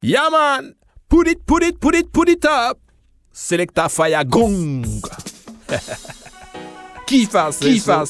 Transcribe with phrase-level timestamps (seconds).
[0.00, 0.74] Yeah, man.
[1.08, 2.78] Put it, put it, put it, put it up.
[3.32, 4.84] Selecta fire gong.
[7.06, 8.04] Qui fait Qui ça?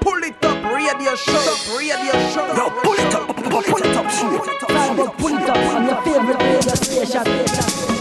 [0.00, 1.38] Pull it up, radio show,
[1.76, 2.46] radio show.
[2.56, 5.16] Yo, pull it up, pull it up, pull it up.
[5.18, 7.93] Pull it up on your favorite radio station.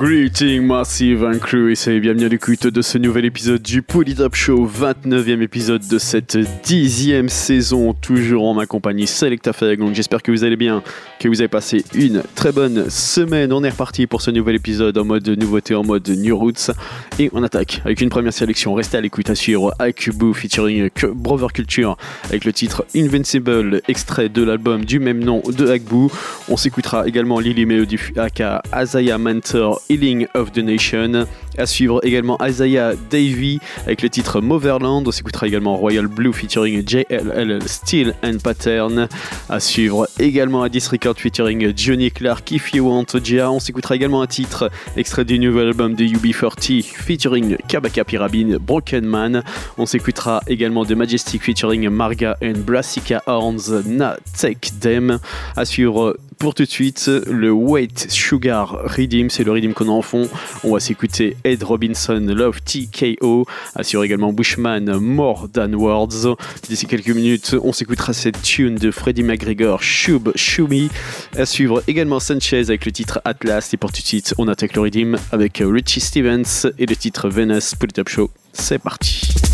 [0.00, 4.34] Greeting Massive and Crew et c'est bienvenue à l'écoute de ce nouvel épisode du Polytop
[4.34, 10.32] Show, 29e épisode de cette dixième saison, toujours en ma compagnie Selecta Donc j'espère que
[10.32, 10.82] vous allez bien,
[11.18, 13.52] que vous avez passé une très bonne semaine.
[13.52, 16.70] On est reparti pour ce nouvel épisode en mode nouveauté, en mode New Roots
[17.18, 18.72] et on attaque avec une première sélection.
[18.72, 24.42] Restez à l'écoute à suivre Akubu featuring Brother Culture avec le titre Invincible, extrait de
[24.42, 26.06] l'album du même nom de Akbu.
[26.48, 31.26] On s'écoutera également Lily Melody aka Azaya Mentor Healing of the Nation.
[31.60, 35.06] À suivre également Isaiah Davy avec le titre Motherland.
[35.06, 39.08] On s'écoutera également Royal Blue featuring JLL Steel and Pattern.
[39.50, 43.52] À suivre également Addis Record featuring Johnny Clark If You Want Gia.
[43.52, 49.04] On s'écoutera également un titre extrait du nouvel album de UB40 featuring Kabaka Pirabin Broken
[49.04, 49.42] Man.
[49.76, 55.18] On s'écoutera également The Majestic featuring Marga and Brassica Horns Na Take Them.
[55.56, 59.92] À suivre pour tout de suite, le Wait Sugar Redeem, c'est le Redeem qu'on a
[59.92, 60.26] en fond.
[60.64, 66.36] On va s'écouter Ed Robinson, Love TKO, assure également Bushman, More Than Words.
[66.68, 70.90] D'ici quelques minutes, on s'écoutera cette tune de Freddie McGregor, Shub Shumi.
[71.36, 73.74] À suivre également Sanchez avec le titre Atlas.
[73.74, 77.28] Et pour tout de suite, on attaque le Redeem avec Richie Stevens et le titre
[77.28, 78.30] Venus pour le Top Show.
[78.52, 79.49] C'est parti.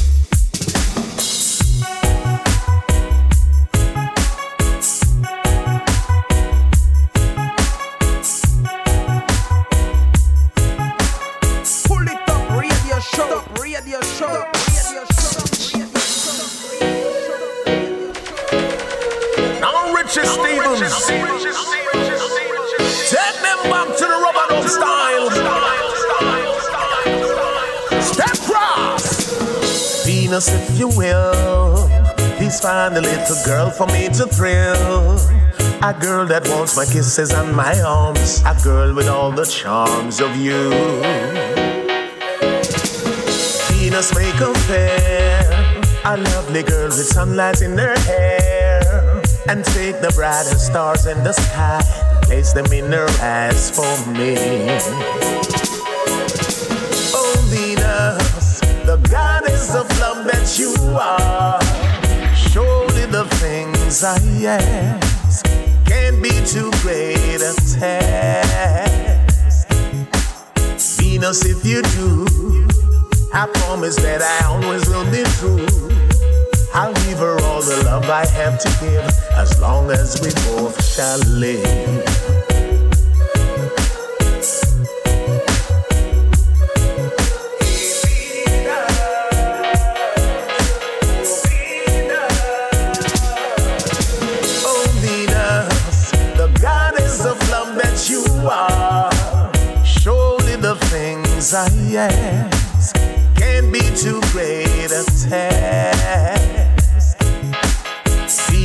[30.05, 31.89] Venus, if you will.
[32.37, 35.19] Please find a little girl for me to thrill.
[35.83, 38.43] A girl that wants my kisses and my arms.
[38.47, 40.71] A girl with all the charms of you.
[43.73, 45.43] Venus, make a fair.
[46.05, 48.56] A lovely girl with sunlight in her hair.
[49.49, 51.81] And take the brightest stars in the sky.
[52.23, 54.35] Place them in her eyes for me.
[57.15, 61.61] Oh, Venus, the goddess of love that you are.
[62.35, 65.47] Surely the things I ask
[65.87, 69.69] can't be too great a task.
[70.99, 72.27] Venus, if you do,
[73.33, 76.06] I promise that I always will be true.
[76.79, 80.85] I'll give her all the love I have to give as long as we both
[80.85, 81.65] shall live.
[94.69, 94.93] Oh
[101.55, 102.95] I ask
[103.35, 106.56] can't be too great a task.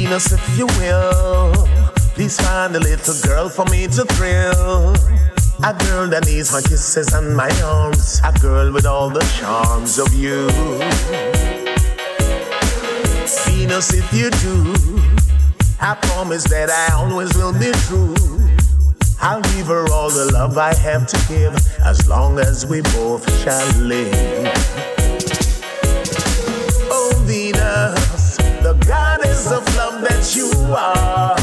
[0.02, 1.54] Venus, if you will,
[2.16, 4.96] please find a little girl for me to thrill.
[5.64, 8.20] A girl that needs my kisses and my arms.
[8.26, 10.50] A girl with all the charms of you.
[13.46, 14.74] Venus, if you do,
[15.80, 18.16] I promise that I always will be true.
[19.22, 21.54] I'll give her all the love I have to give
[21.86, 25.01] as long as we both shall live.
[28.74, 31.36] The goddess of love that you are.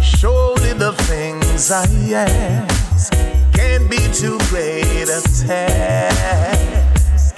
[0.00, 3.12] Surely the things I ask
[3.52, 7.34] can't be too great a task.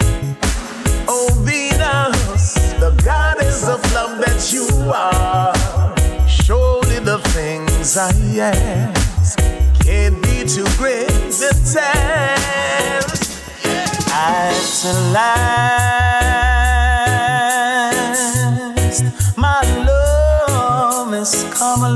[1.09, 5.55] Oh, Venus, the goddess of love that you are.
[6.29, 9.39] Surely the things I ask
[9.81, 11.09] can't be too great
[11.41, 13.31] the task.
[14.17, 16.34] At last,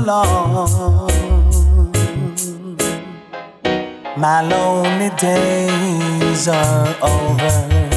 [0.09, 0.25] My
[4.41, 7.88] lonely days are over.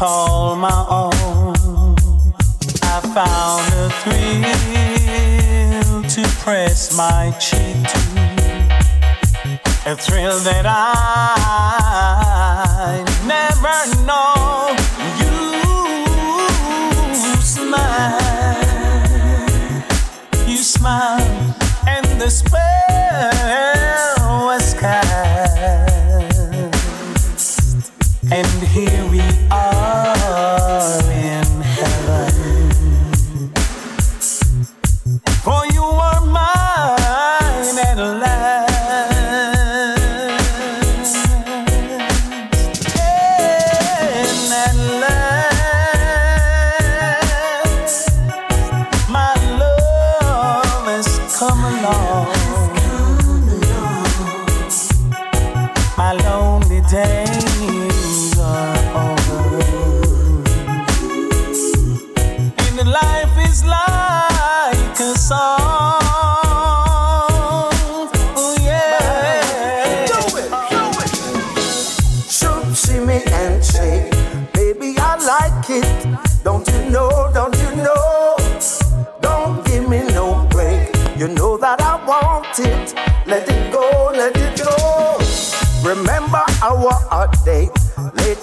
[0.00, 1.94] Call my own.
[2.82, 4.24] I found a thrill
[6.14, 7.98] to press my cheek to,
[9.90, 11.44] a thrill that I
[13.26, 13.76] never
[14.06, 14.49] know.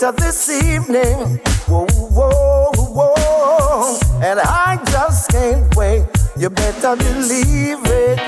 [0.07, 1.39] Later this evening.
[1.67, 3.99] Whoa, whoa, whoa.
[4.21, 6.05] And I just can't wait.
[6.37, 8.19] You better believe it.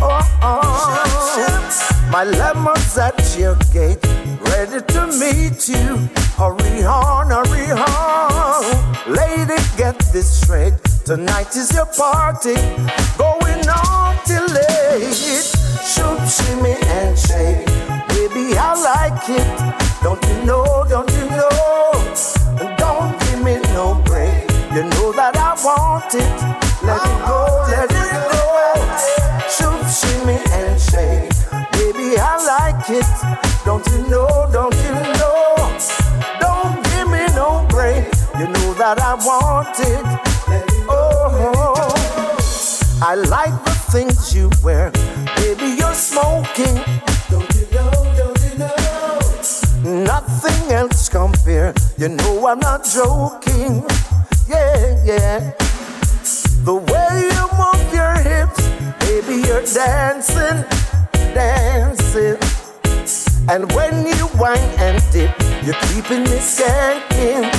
[0.00, 2.10] Oh, oh.
[2.10, 4.04] My lemon's at your gate,
[4.52, 6.08] ready to meet you.
[6.36, 9.12] Hurry on, hurry on.
[9.12, 10.74] Lady, get this straight.
[11.04, 12.54] Tonight is your party,
[13.18, 15.12] going on till late.
[15.82, 17.66] Shoot, shimmy, and shake.
[18.08, 19.83] Baby, I like it.
[20.04, 21.48] Don't you know, don't you know?
[22.76, 24.44] Don't give me no break.
[24.74, 26.36] You know that I want it.
[26.84, 28.44] Let it go, let it go.
[29.48, 31.32] Shoot, shimmy, and shake.
[31.72, 33.08] Baby, I like it.
[33.64, 35.72] Don't you know, don't you know?
[36.38, 38.04] Don't give me no break.
[38.38, 39.43] You know that I want
[52.46, 53.82] I'm not joking.
[54.46, 55.52] Yeah, yeah.
[56.64, 58.68] The way you move your hips,
[59.00, 60.64] baby, you're dancing,
[61.32, 62.36] dancing.
[63.48, 65.32] And when you whine and dip,
[65.64, 67.50] you're keeping me skanking,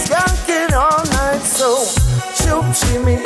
[0.00, 1.42] skanking all night.
[1.42, 1.84] So,
[2.34, 3.21] shoot, shimmy,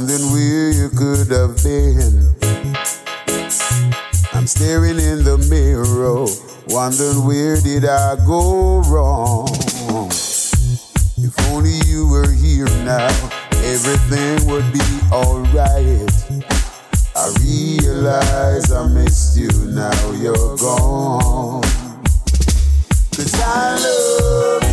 [0.00, 2.34] wondering where you could have been.
[4.32, 6.24] I'm staring in the mirror,
[6.68, 9.48] wondering where did I go wrong.
[11.18, 13.12] If only you were here now,
[13.60, 14.80] everything would be
[15.12, 16.08] alright.
[17.14, 21.62] I realize I missed you, now you're gone.
[23.42, 24.69] I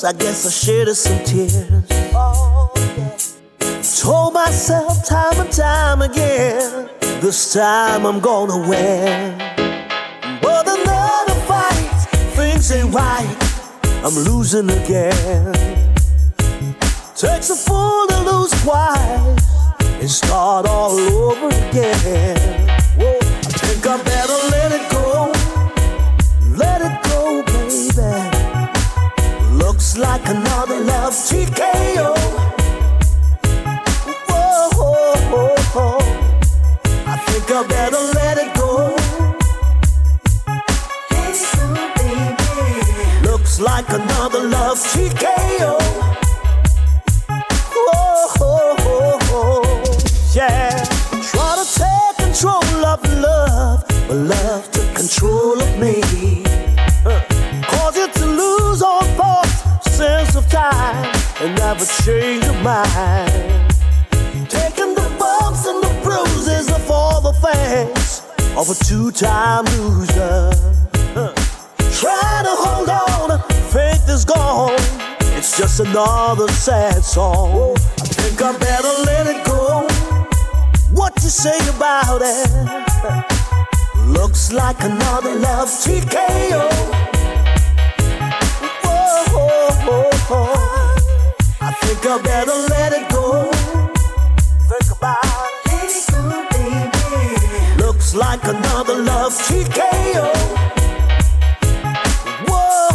[0.00, 1.66] guess I shed some tears.
[4.00, 6.88] Told myself time and time again,
[7.20, 9.36] this time I'm gonna win.
[10.40, 13.26] But another fight, things ain't right.
[14.04, 15.52] I'm losing again.
[17.16, 19.42] Takes a fool to lose twice
[19.82, 22.38] and start all over again.
[22.96, 25.32] Whoa, I think I better let it go.
[26.56, 26.97] Let it
[29.98, 32.14] like another love TKO.
[34.28, 35.98] Whoa, whoa, whoa, whoa.
[37.06, 38.94] I think I better let it go.
[43.28, 45.80] Looks like another love TKO.
[47.74, 49.62] Whoa, whoa, whoa, whoa.
[50.32, 50.84] Yeah.
[51.30, 56.47] Try to take control of love, but love took control of me.
[60.58, 63.74] Time, and never change your mind.
[64.58, 68.22] Taking the bumps and the bruises of all the things
[68.60, 70.50] of a two-time loser.
[71.14, 71.32] Uh,
[72.00, 73.40] Try to hold on,
[73.76, 74.78] faith is gone.
[75.36, 77.76] It's just another sad song.
[77.76, 79.86] I think I better let it go.
[80.92, 82.50] What you say about it?
[84.06, 86.62] Looks like another love TKO.
[88.84, 93.50] Whoa, I think I better let it go.
[94.68, 95.24] Think about.
[95.66, 97.82] Let it go, baby.
[97.82, 100.28] Looks like another love TKO.
[102.46, 102.88] Whoa,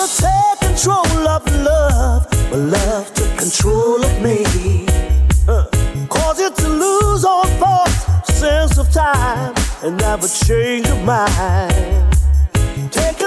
[0.00, 4.86] to take control of love, but love took control of me.
[5.46, 5.66] Uh,
[6.56, 11.96] to lose all thoughts, sense of time, and never change mind.
[12.92, 13.25] The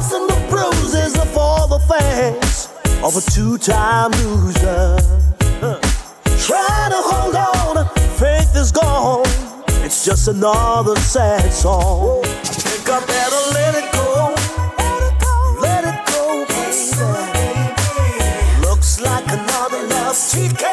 [0.00, 2.68] bumps and the bruises of all the things
[3.02, 4.96] of a two-time loser.
[5.62, 5.80] Uh,
[6.38, 7.86] Try to hold on,
[8.18, 9.24] faith is gone.
[9.84, 12.24] It's just another sad song.
[12.24, 14.34] I think I better let it go.
[15.60, 16.90] Let it go, baby.
[18.66, 20.69] Looks like another love TKO.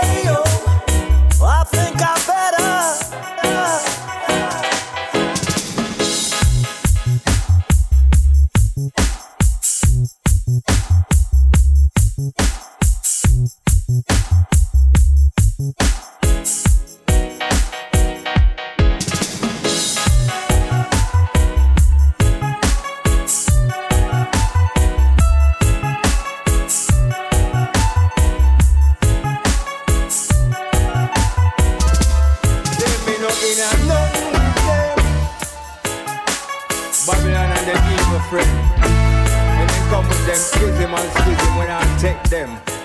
[40.88, 42.77] Them and schism, when I take them.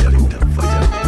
[0.00, 0.99] Selecta fire,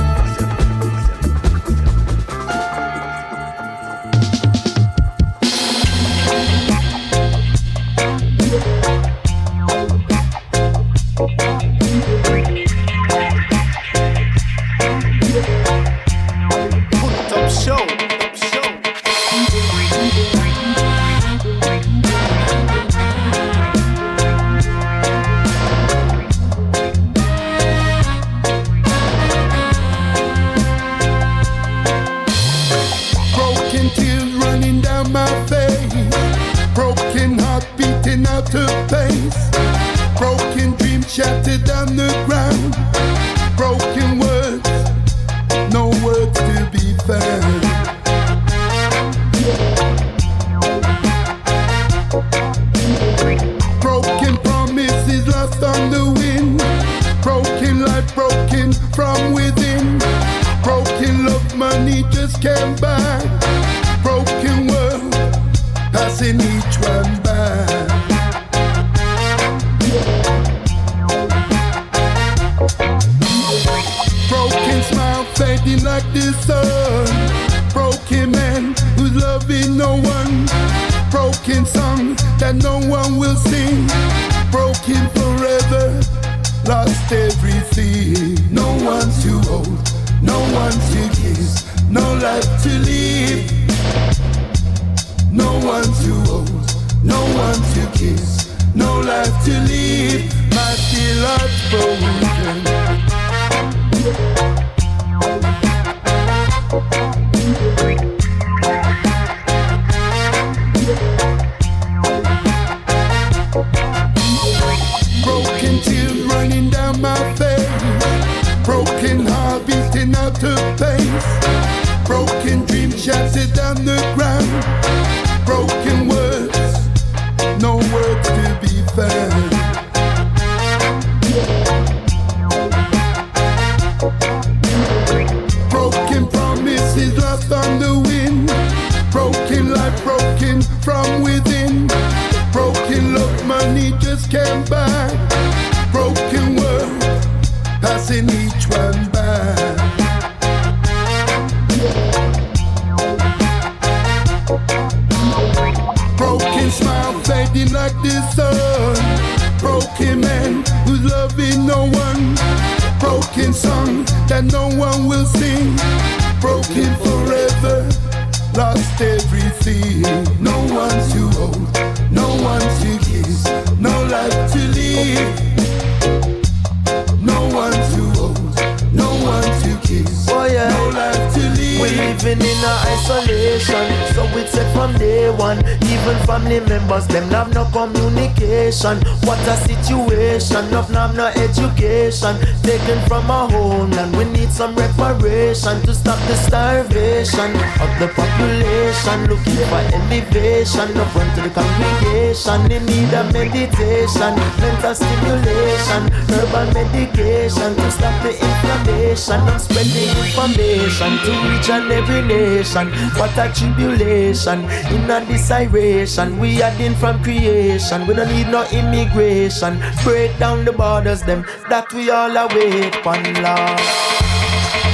[203.33, 209.41] meditation, mental stimulation, herbal medication to stop the inflammation.
[209.41, 212.89] I'm spreading information to each and every nation.
[213.17, 214.65] What a tribulation,
[214.95, 216.39] in a desiration.
[216.39, 219.83] We are in from creation, we don't need no immigration.
[220.05, 223.81] Break down the borders, them that we all await upon love.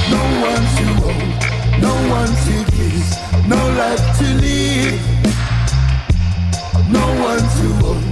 [0.09, 5.19] No one to hold, no one to give, no life to live.
[6.89, 8.08] No one to hold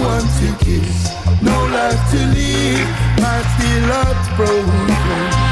[0.00, 2.88] one to kiss, no life to live.
[3.20, 5.49] my still heart's broken.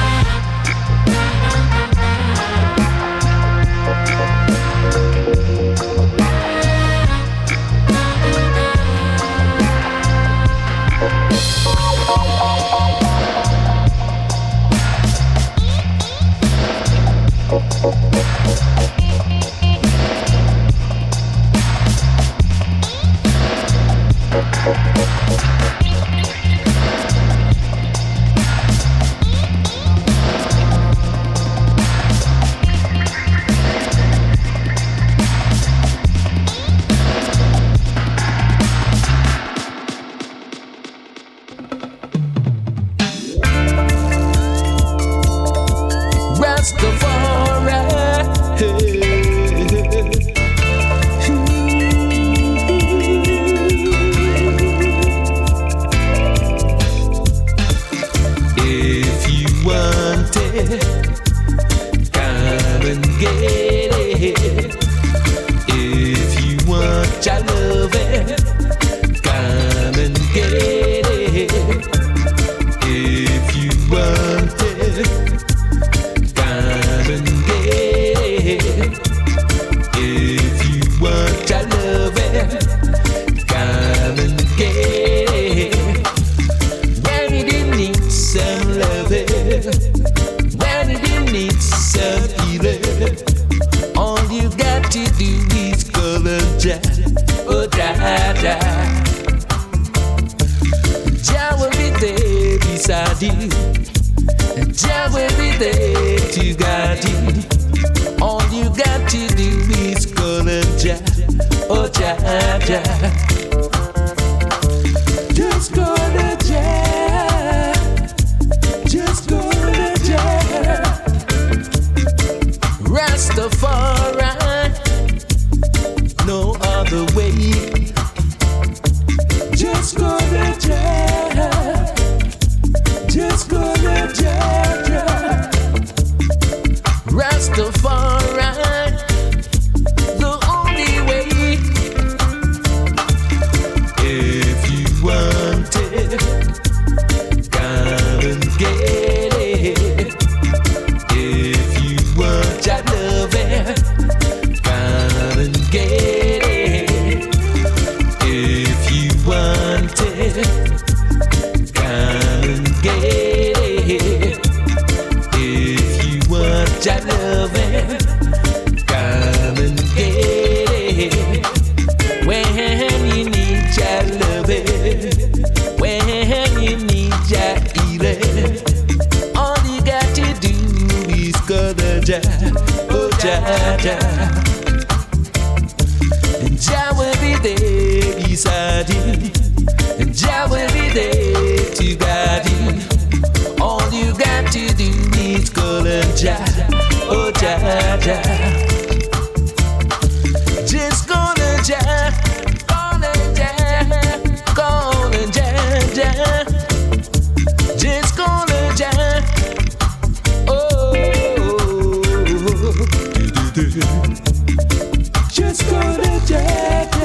[215.33, 216.98] Just gonna check.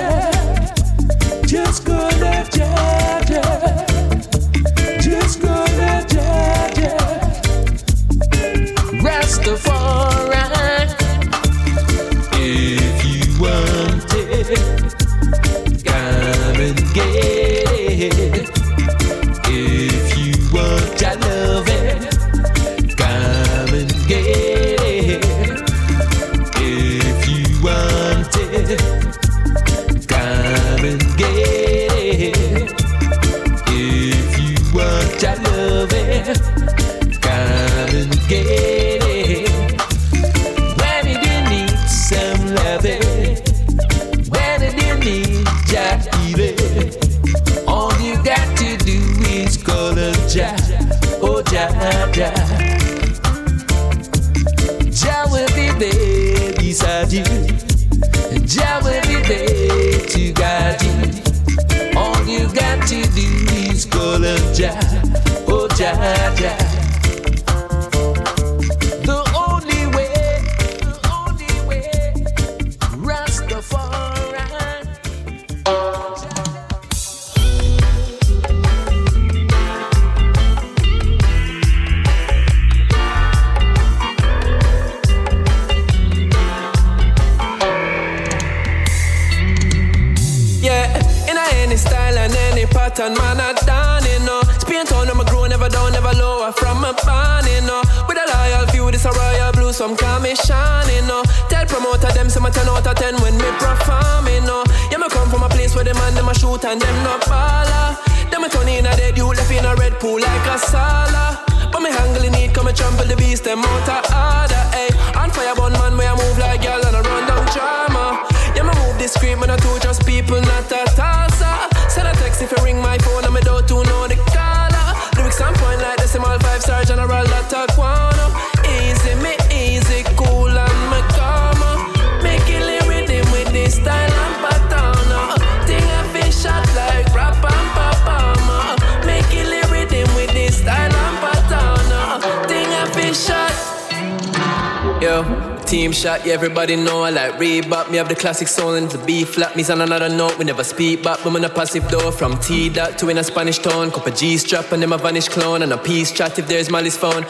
[148.03, 149.55] Have the classic sound and the B flat.
[149.55, 151.19] Me's on another note, we never speak back.
[151.23, 153.91] But I'm a passive door from T dot to in a Spanish tone.
[153.91, 155.61] Cup G strap and them a vanish clone.
[155.61, 157.25] And a peace chat if there's malice phone.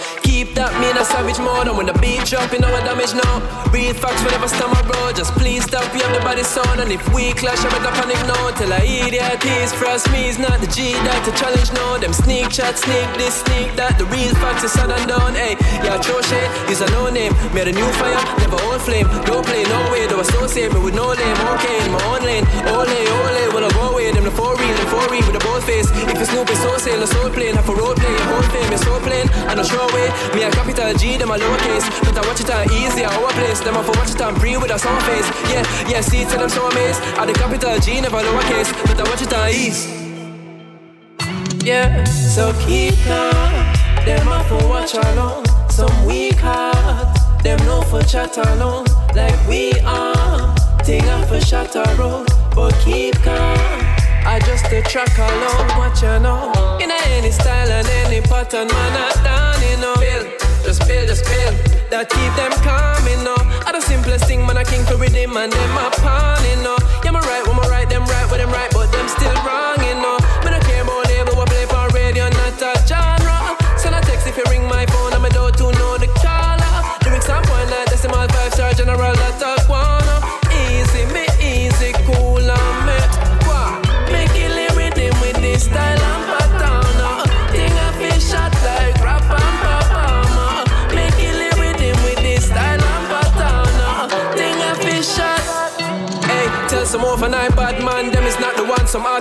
[0.79, 1.67] Me in a savage mode.
[1.67, 3.43] And when the beat drop, you know damage now.
[3.75, 5.15] Real facts whenever stumble road.
[5.15, 6.79] Just please stop, we have the body sound.
[6.79, 8.37] And if we clash, I better panic no.
[8.55, 11.97] Tell I idiot is frost me is not the G that to challenge no.
[11.99, 13.97] Them sneak chat, sneak this, sneak that.
[13.99, 15.35] The real facts is said and done.
[15.35, 17.33] Hey, yeah, throw shade, is a no name.
[17.53, 19.07] Made a new fire, never old flame.
[19.27, 21.37] Don't play no way, though associate me with no name.
[21.59, 22.45] Okay, in my own lane.
[22.71, 23.92] Ole, ole, will I go
[24.23, 25.91] Them the four real, the four real with a bold face.
[25.91, 27.55] If it's Snoop, it's so sail, a soul plane.
[27.55, 29.27] Have a road play, a whole fame, it's so plain.
[29.51, 31.83] And a show away, me a capital G, them a lowercase.
[32.07, 33.59] But I watch it on easy, our place.
[33.59, 35.27] Them a for watch it on pre with a song face.
[35.51, 37.01] Yeah, yeah, see, tell them so amazed.
[37.19, 38.71] At the capital G, never lowercase.
[38.87, 39.91] But I watch it on east.
[41.65, 43.51] Yeah, so keep calm.
[44.07, 45.43] Them a for watch along.
[45.67, 47.43] Some weak heart.
[47.43, 48.85] Them no for chat alone.
[49.13, 50.55] Like we are.
[50.85, 52.29] Thing a for shatter road.
[52.55, 53.82] But keep calm.
[54.25, 55.67] I just a track alone.
[55.77, 56.77] What you know?
[56.81, 59.95] In any style and any pattern, man, I done, you know.
[59.95, 60.23] Bill,
[60.63, 61.53] just bill, just bill.
[61.91, 63.37] That keep them calm, you know.
[63.67, 65.89] I the simplest thing, man, I king for rhythm and them a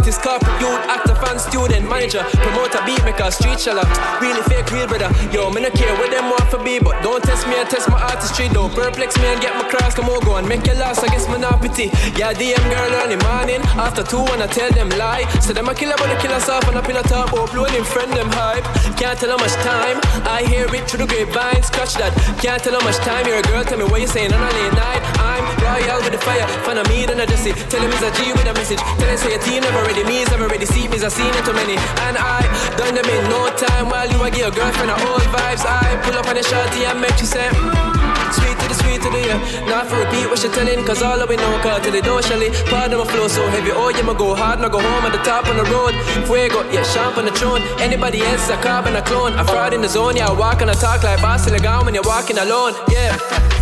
[0.02, 3.86] artist, corporate youth, actor, fan, student, manager, promoter, beat maker, street seller.
[4.18, 5.06] Really fake, real brother.
[5.30, 7.88] Yo, me no care what them want for be, but don't test me and test
[7.88, 8.48] my artistry.
[8.48, 9.94] Don't perplex me and get my cross.
[9.94, 10.98] Come on, go and make your loss.
[10.98, 11.86] I guess me pity.
[12.18, 13.62] Yeah, DM girl early morning.
[13.78, 15.22] After two, when I tell them lie.
[15.38, 17.30] So them a killer, but a killer soft and in a top.
[17.32, 18.64] Oh, Uploading friend them hype.
[18.98, 20.02] Can't tell how much time.
[20.26, 21.62] I hear it through the grapevine.
[21.62, 22.10] Scratch that.
[22.42, 23.26] Can't tell how much time.
[23.26, 25.01] You're a girl, tell me what you saying on a late night.
[25.32, 26.46] I'm royal with the fire.
[26.64, 27.52] Fan of me, then I just see.
[27.72, 28.80] Tell him he's a G with a message.
[29.00, 30.04] Tell him say a team never ready.
[30.04, 30.66] Me's never ready.
[30.66, 31.76] See me's I seen it too many.
[32.04, 32.44] And I
[32.76, 33.88] done them in no time.
[33.88, 35.64] While you a give your girlfriend a old vibes.
[35.64, 37.48] I pull up on the shorty and make you say.
[37.48, 39.40] Mm, sweet to the sweet to the yeah.
[39.64, 40.84] Not for repeat what she telling.
[40.84, 42.50] Cause all of we know car to the door, Shelly.
[42.68, 43.72] Pardon my flow so heavy.
[43.72, 44.60] Oh, yeah, my go hard.
[44.60, 45.94] Now go home at the top on the road.
[46.28, 47.62] Fuego, yeah, sharp on the throne.
[47.80, 49.32] Anybody else a carbon a clone.
[49.40, 50.16] A fraud in the zone.
[50.16, 52.74] Yeah, I walk and I talk like boss in the gown when you're walking alone.
[52.90, 53.61] Yeah.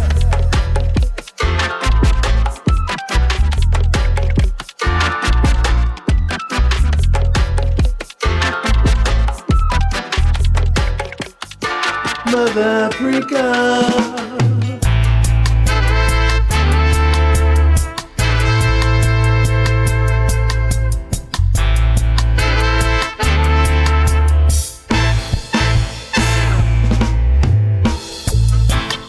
[12.33, 13.43] Mother Africa.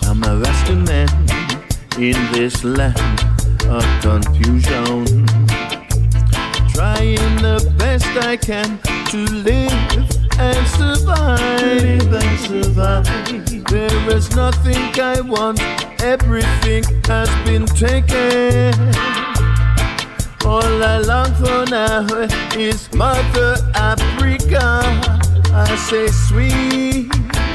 [0.04, 1.10] I'm a Rasta man
[2.00, 3.20] in this land
[3.70, 5.06] of confusion.
[6.74, 8.80] Trying the best I can
[9.12, 9.81] to live
[10.42, 12.14] and survive.
[12.22, 13.66] And survive.
[13.70, 15.62] There is nothing I want,
[16.02, 18.74] everything has been taken.
[20.44, 22.08] All I long for now
[22.58, 24.82] is Mother Africa.
[25.54, 27.08] I say, sweet,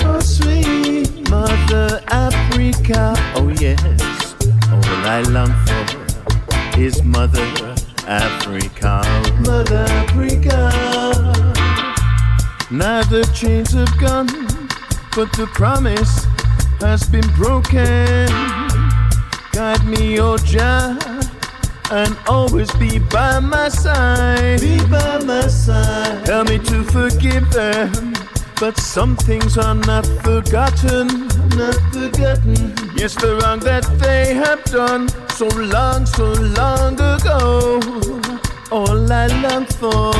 [0.05, 3.15] oh sweet Mother Africa.
[3.35, 4.37] Oh yes,
[4.71, 7.47] all I long for is Mother
[8.07, 9.03] Africa.
[9.45, 11.26] Mother Africa.
[12.69, 14.27] Now the chains have gone,
[15.15, 16.25] but the promise
[16.81, 18.27] has been broken.
[19.53, 20.99] Guide me, oh Jah,
[21.93, 24.61] and always be by my side.
[24.61, 26.27] Be by my side.
[26.27, 28.15] Help me to forgive them.
[28.59, 32.75] But some things are not forgotten, not forgotten.
[32.97, 37.81] Yes, the wrong that they have done so long, so long ago.
[38.73, 40.13] All I long for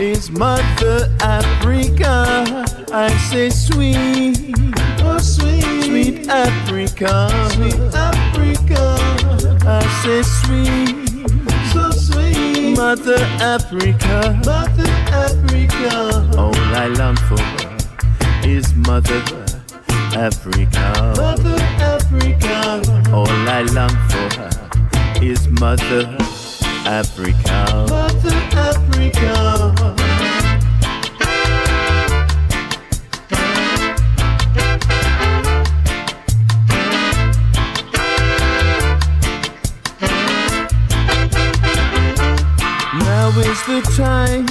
[0.00, 2.64] is Mother Africa.
[2.92, 4.54] I say sweet,
[5.02, 8.96] oh sweet, sweet Africa, sweet Africa.
[9.66, 11.08] I say sweet,
[11.72, 16.38] so sweet, Mother Africa, Mother Africa.
[16.38, 19.22] All I long for is Mother
[20.14, 22.82] Africa, Mother Africa.
[23.12, 26.16] All I long for is Mother
[26.88, 29.34] Africa, Mother Africa.
[42.94, 44.46] Now is the time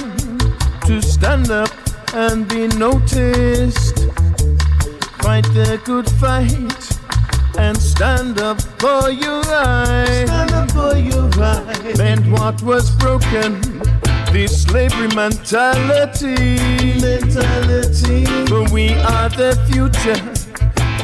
[0.86, 1.70] to stand up
[2.14, 3.98] and be noticed.
[5.22, 6.87] Fight the good fight
[7.58, 10.24] and stand up for your right.
[10.26, 11.98] Stand up for your right.
[11.98, 13.60] Mend what was broken.
[14.32, 16.56] This slavery mentality.
[17.00, 18.24] Mentality.
[18.46, 20.22] For we are the future.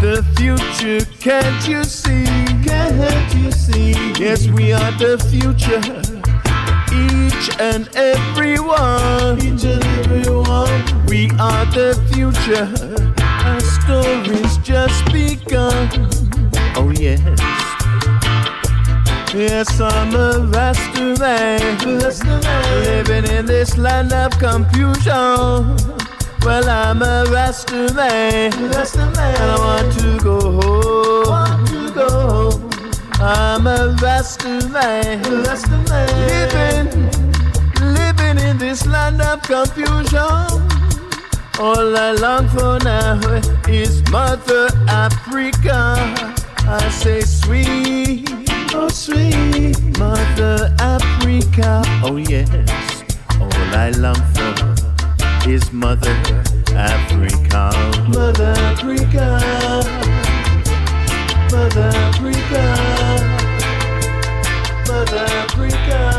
[0.01, 2.25] The future, can't you see?
[2.65, 3.93] Can't you see?
[4.19, 5.81] Yes, we are the future
[6.95, 9.39] each and every one.
[9.39, 11.07] Each and every one.
[11.07, 12.69] We are the future.
[13.45, 16.14] Our story's just begun.
[16.77, 17.21] Oh yes.
[19.33, 21.79] Yes, I'm a Rasta man,
[22.85, 25.77] living in this land of confusion.
[26.43, 31.29] Well, I'm a Rasta man, and I want to go home.
[31.29, 32.71] Want to go home.
[33.21, 35.23] I'm a Rasta man,
[36.23, 36.91] living,
[37.95, 40.75] living in this land of confusion.
[41.61, 43.21] All I long for now
[43.69, 46.34] is Mother Africa.
[46.67, 48.29] I say sweet,
[48.75, 51.83] oh sweet Mother Africa.
[52.03, 53.05] Oh yes,
[53.41, 56.17] all I long for is Mother
[56.75, 57.71] Africa.
[58.09, 59.41] Mother Africa.
[61.53, 62.65] Mother Africa.
[64.89, 66.14] Mother Africa.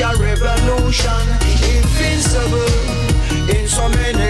[0.00, 1.12] Your revolution.
[1.76, 2.64] Invincible.
[3.54, 4.29] In so many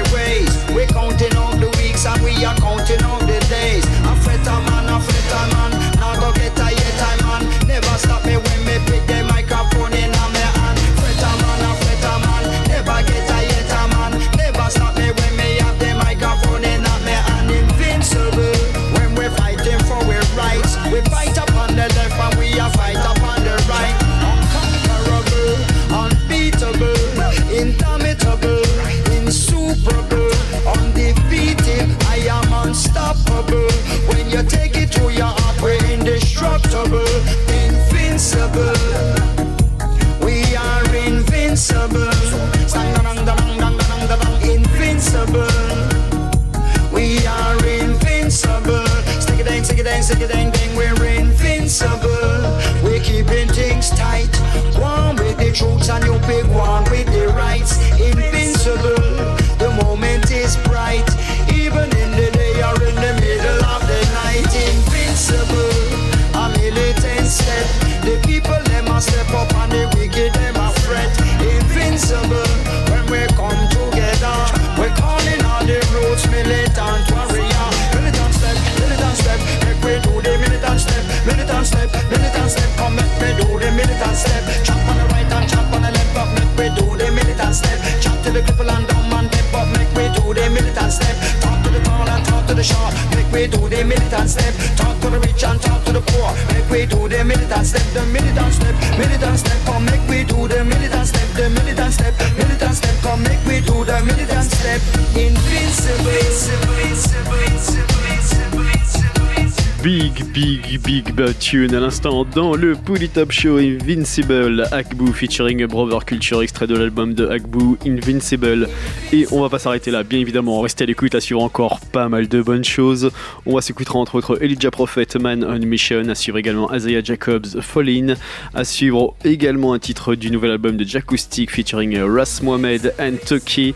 [93.32, 94.54] we do the militant step.
[94.76, 96.30] Talk to the rich and talk to the poor.
[96.52, 99.58] Make we do the militant step, the militant step, militant step.
[99.66, 102.96] Come make we do the militant step, the militant step, militant step.
[103.02, 104.80] Come make we do the militant step.
[105.14, 109.82] Invincible, invincible, invincible, invincible, invincible.
[109.82, 112.76] Big, big, big bad tune à l'instant dans le
[113.16, 114.68] Up Show Invincible,
[115.08, 118.68] Featuring Brother Culture, extrait de l'album de Akbou, Invincible.
[119.12, 122.08] Et on va pas s'arrêter là, bien évidemment, restez à l'écoute, à suivre encore pas
[122.10, 123.10] mal de bonnes choses.
[123.46, 127.46] On va s'écouter entre autres Elijah Prophet, Man on Mission, à suivre également Isaiah Jacobs,
[127.62, 128.14] Fallin,
[128.54, 133.74] à suivre également un titre du nouvel album de Jacoustic featuring Ras Mohamed and Toki,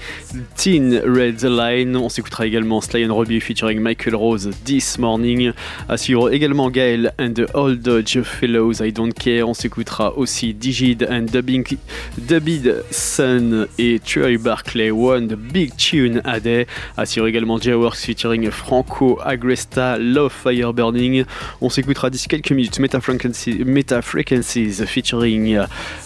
[0.57, 1.97] Teen Red Line.
[1.97, 5.53] On s'écoutera également Sly and Robbie featuring Michael Rose, This Morning.
[5.89, 9.49] À suivre également Gael and the Old Dodge Fellows, I Don't Care.
[9.49, 11.77] On s'écoutera aussi Digid and Dubbing,
[12.19, 16.67] David Sun et Troy Barclay, One Big Tune a Day.
[17.05, 21.25] Suivre également J-Works featuring Franco Agresta, Love Fire Burning.
[21.61, 25.61] On s'écoutera d'ici quelques minutes Meta Frequencies, featuring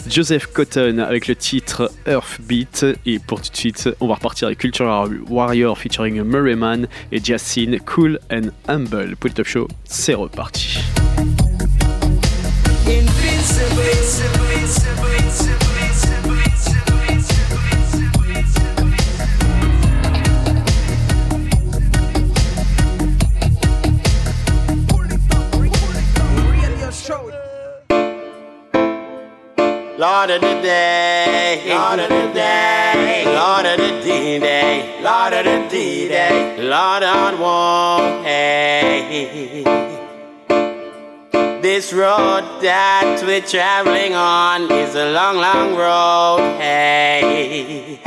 [0.09, 2.87] Joseph Cotton avec le titre Earth Beat.
[3.07, 7.81] Et pour tout de suite, on va repartir avec Cultural Warrior featuring Murrayman et Jacine,
[7.81, 9.17] Cool and Humble.
[9.17, 10.79] Pour le Top Show, c'est reparti.
[12.87, 14.48] Invincible,
[29.99, 35.69] Lord of the day, Lord of the day, Lord of the D-Day, Lord of the
[35.69, 39.65] D-Day, Lord on one, hey.
[41.61, 47.99] This road that we're traveling on is a long, long road, hey.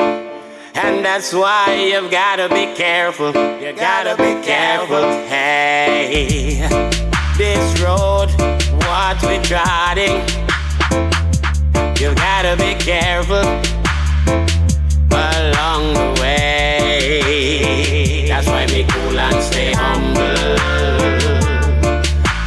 [0.73, 6.69] And that's why you've gotta be careful, you gotta be careful, hey.
[7.37, 8.29] This road,
[8.85, 10.40] what we're trotting,
[12.41, 13.37] gotta be careful
[15.11, 18.25] along the way.
[18.27, 20.57] That's why me cool and stay humble.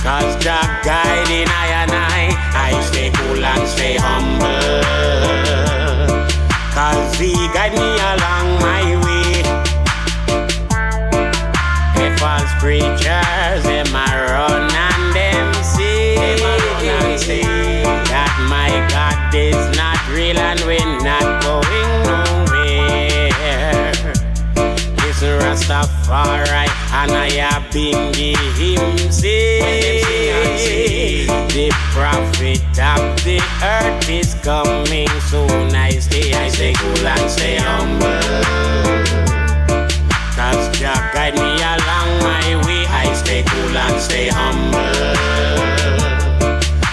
[0.03, 4.80] Cause Jah guiding I and I, I stay cool and stay humble.
[6.74, 8.34] Cause he guide me along
[25.75, 35.75] Rastafari, and I have been him say, the prophet of the earth is coming soon.
[35.75, 38.07] I stay, I stay cool and stay humble.
[40.37, 42.87] Cause Jah guide me along my way.
[42.87, 44.79] I stay cool and stay humble.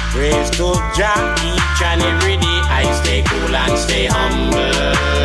[0.09, 2.61] Praise to Jah each and every day.
[2.65, 5.20] I stay cool and stay humble.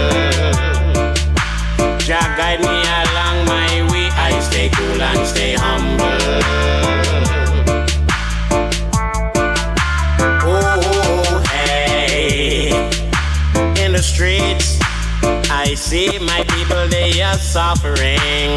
[15.77, 18.51] See my people, they are suffering.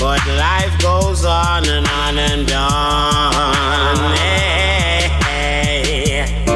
[0.00, 4.16] But life goes on and on and on.
[4.16, 6.48] Hey, hey.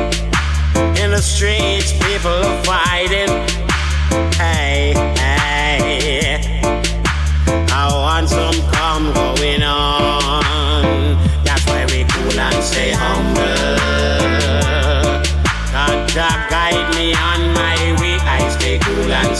[1.03, 3.61] In the streets, people are fighting.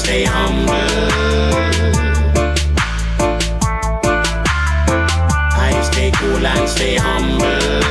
[0.03, 0.72] Stay humble.
[5.68, 7.82] I stay cool and stay humble.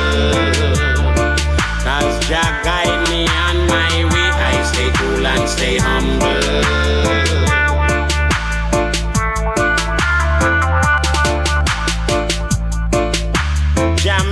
[1.85, 4.29] Cause Jah guide me on my way.
[4.51, 6.41] I stay cool and stay humble.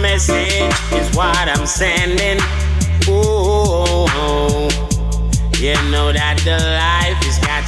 [0.02, 2.40] Message is what I'm sending.
[3.08, 4.08] Ooh,
[5.64, 6.99] you know that the got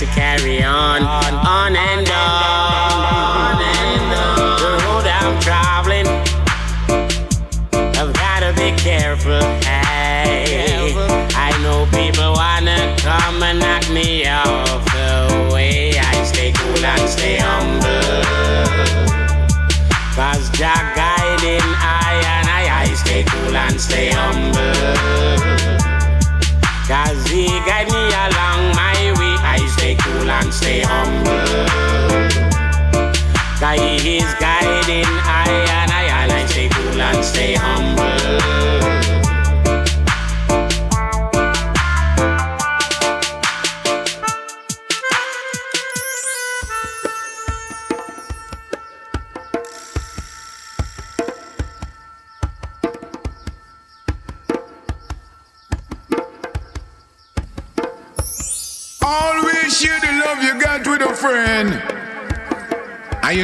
[0.02, 2.70] to carry on, on and on.
[33.72, 38.80] Cause he is guiding I and I, I stay cool and stay humble.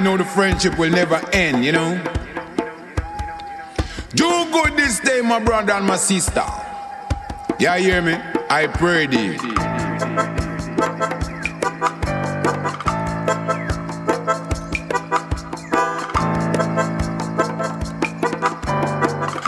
[0.07, 2.01] Know the friendship will never end, you know?
[4.11, 6.45] Do good this day, my brother and my sister.
[7.59, 8.13] Yeah, hear me?
[8.49, 9.35] I pray thee.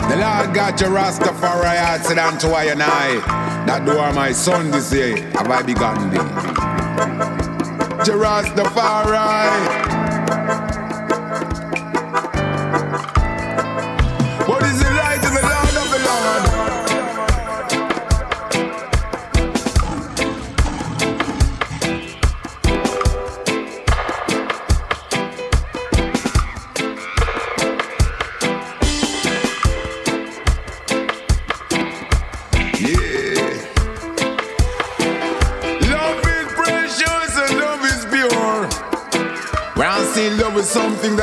[0.08, 3.14] The Lord got your Rastafari heart said unto I and I,
[3.66, 6.18] that do are my son this year, have I begotten thee.
[8.12, 9.89] Rastafari.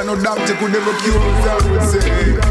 [0.07, 2.46] No doctor could ever cure, I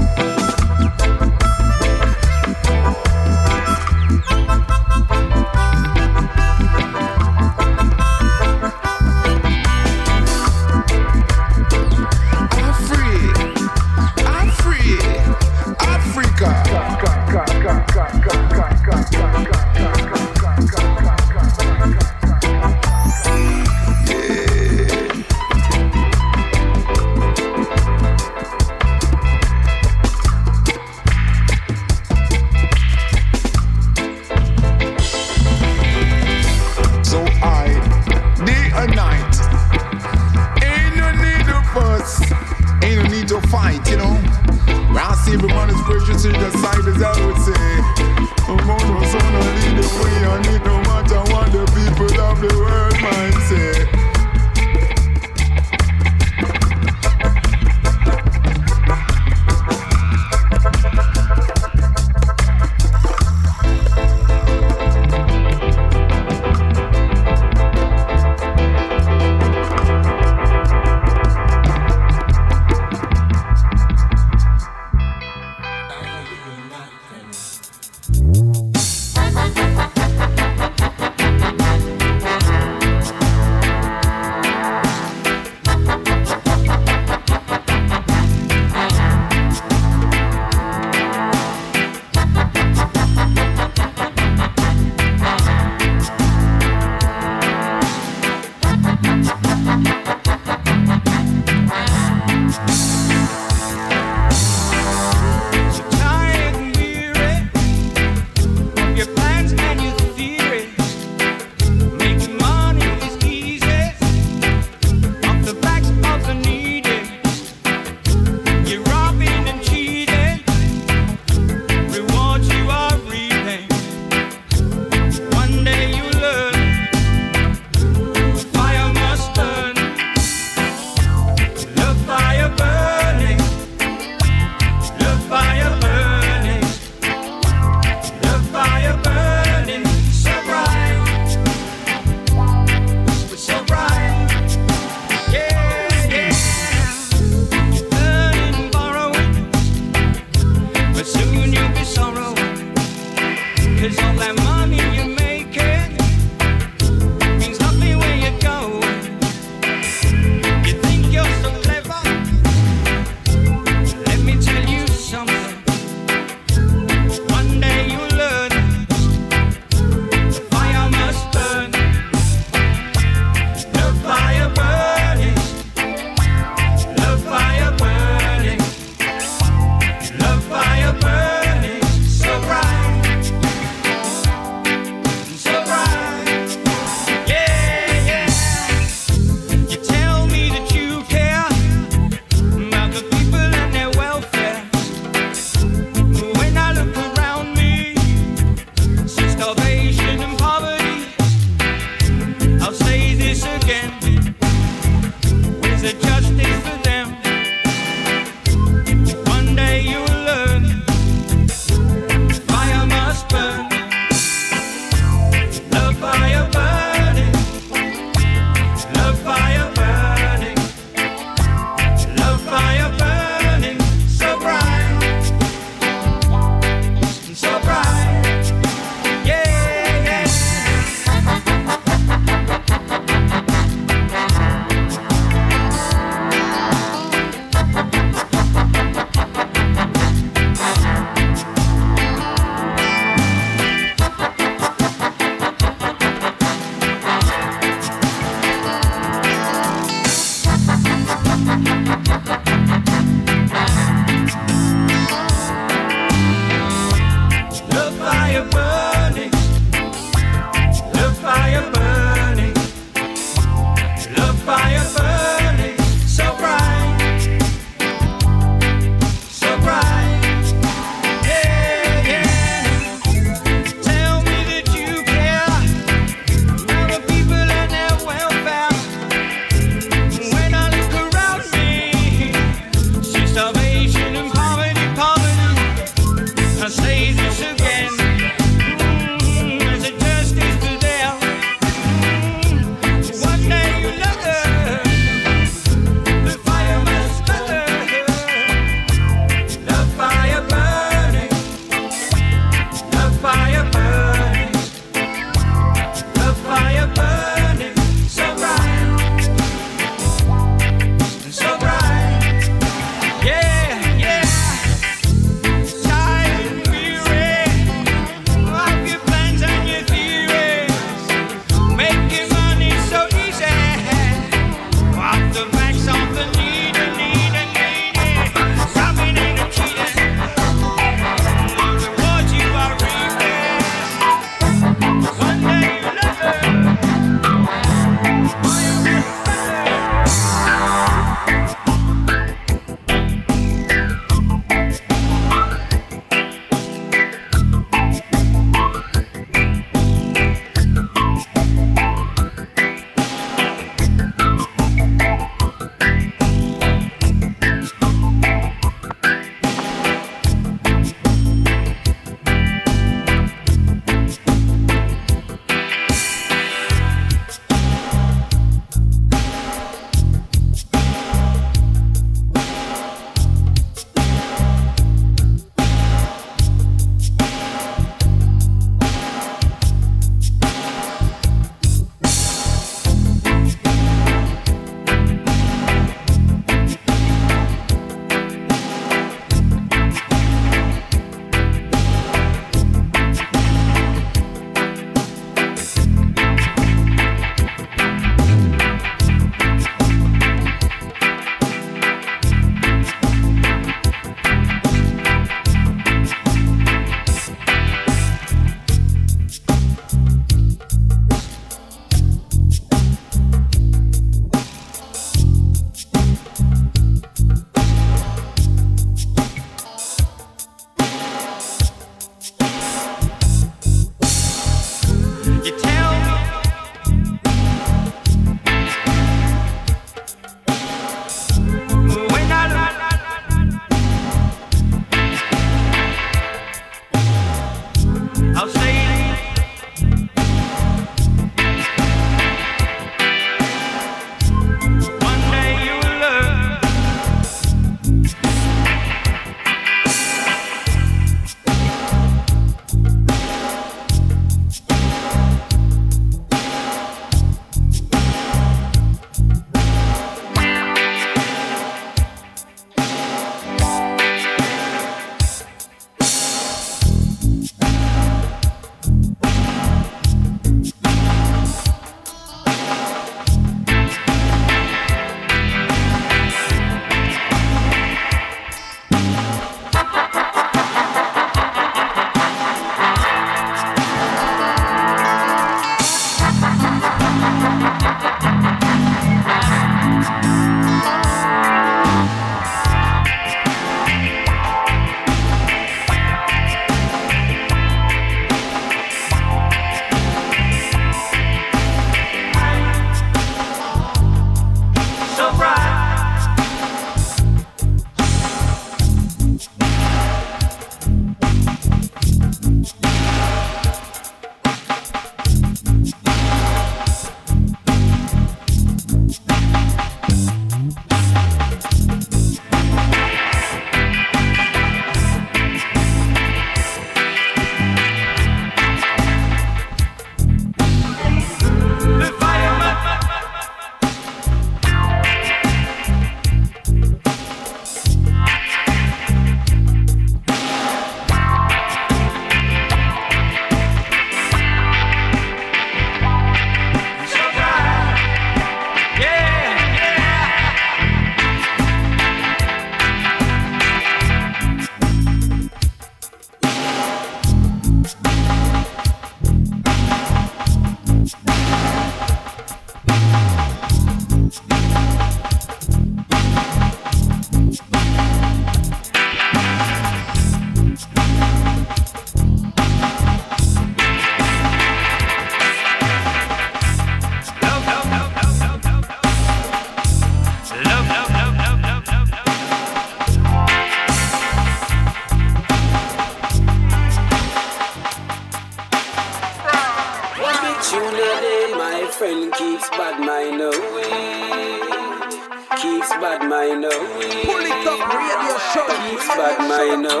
[597.10, 598.66] Pull it up, radio show.
[598.92, 600.00] It's bad minor.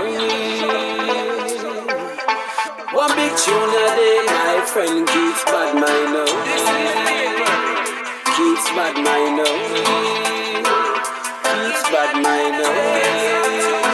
[2.94, 6.26] One big tune a day, my friend keeps bad minor.
[8.36, 9.52] Keeps bad minor.
[11.42, 13.89] Keeps bad minor.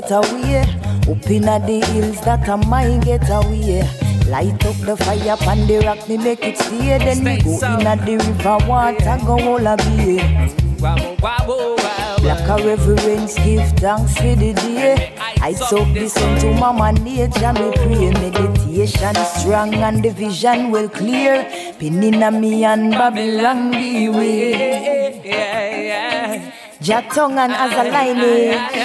[0.00, 0.60] Set away.
[1.10, 3.82] Up in the hills that a mind get away.
[4.28, 6.96] Light up the fire pan the rock, me make it stay.
[6.96, 10.20] Then we go in the river water, go all a bay.
[12.22, 15.14] Black a reverence, give thanks for the day.
[15.18, 21.44] I the sun to mama nature, me pray meditation strong and the vision well clear.
[21.78, 25.32] Pinning a me and Babylon the way.
[26.80, 28.58] Jack tongue and as a lining.
[28.58, 28.81] Eh?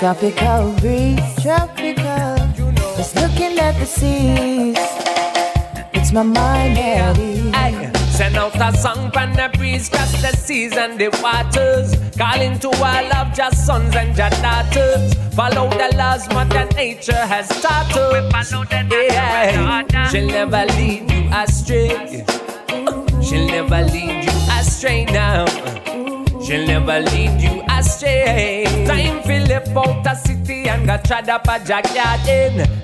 [0.00, 2.36] Tropical breeze, tropical.
[2.96, 4.78] Just looking at the seas.
[5.92, 7.52] It's my mind at ease.
[7.54, 7.92] Aye.
[8.10, 11.94] Send out a song from the breeze, just the seas and the waters.
[12.16, 15.12] Calling to all of your sons and your daughters.
[15.34, 18.52] Follow the laws Mother Nature has taught us.
[18.90, 20.08] Yeah.
[20.08, 22.24] She'll never lead you astray.
[23.22, 25.44] She'll never lead you astray now.
[26.50, 28.64] She'll never lead you astray.
[28.84, 32.26] Time for left out a city and got trod up a jackyard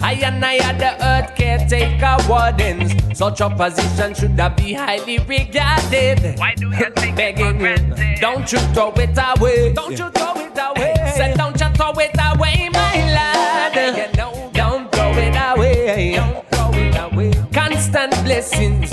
[0.01, 2.95] I and I are the earth caretaker wardens.
[3.19, 6.39] Such a position should have be highly regarded.
[6.39, 9.73] Why do you think Begging you, don't you throw it away.
[9.73, 10.95] Don't you throw it away.
[11.17, 14.13] Say don't you throw it away, my lad.
[14.53, 16.15] Don't throw it away.
[16.15, 17.33] Don't throw it away.
[17.53, 18.93] Constant blessings.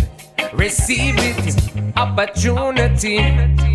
[0.53, 3.19] Receive it, opportunity,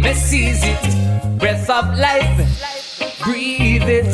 [0.02, 4.12] me seize it, breath of life, breathe it,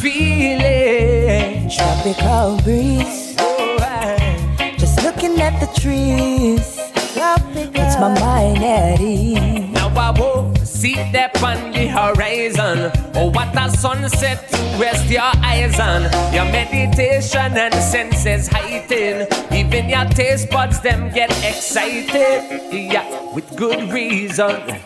[0.00, 1.70] feel it.
[1.70, 3.36] Tropical breeze.
[4.78, 6.87] Just looking at the trees.
[7.10, 9.70] It's my mind at ease.
[9.72, 12.92] Now I will see that on the horizon.
[13.14, 16.02] Oh, what a sunset to rest your eyes on.
[16.34, 19.26] Your meditation and senses heighten.
[19.52, 22.72] Even your taste buds them get excited.
[22.72, 24.78] Yeah, with good reason.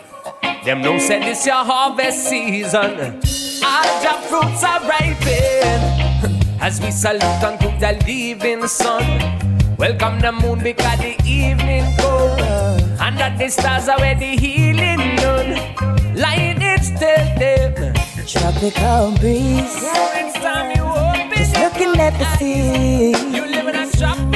[0.63, 3.19] Them no say this your harvest season.
[3.65, 6.39] All the fruits are ripening.
[6.61, 9.43] As we salute and unto the living sun.
[9.77, 11.83] Welcome the moon because the evening
[12.99, 16.15] Under the stars are where the healing done.
[16.15, 17.93] Light it still them.
[18.25, 19.83] Tropical breeze.
[21.35, 23.13] Just looking at the sea.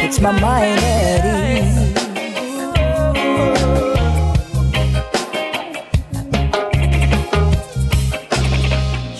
[0.03, 1.25] It's my mind at
[1.57, 1.93] ease.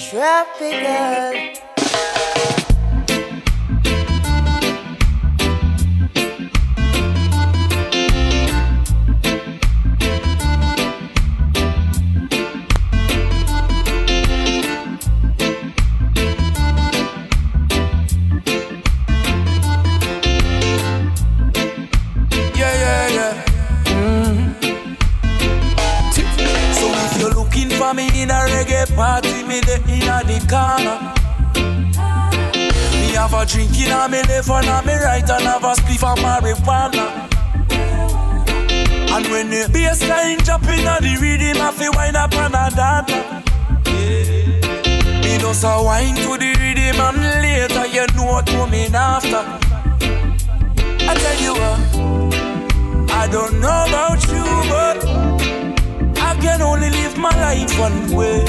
[0.10, 1.67] Tropical.
[34.10, 37.28] Me left and a me right and have a spliff of marijuana.
[39.12, 42.56] And when the bass line drop in a the rhythm, I feel wind up and
[42.56, 43.12] a dance.
[43.88, 45.22] Yeah.
[45.22, 49.44] Me just a wine to the rhythm and later you know what coming after.
[51.10, 54.98] I tell you what, I don't know about you, but
[56.22, 58.42] I can only live my life one way.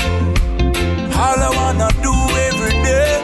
[1.18, 2.12] All I wanna do
[2.46, 3.17] every day